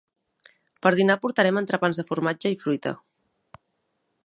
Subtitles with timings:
[0.85, 2.95] Per dinar portarem entrepans de formatge i fruita.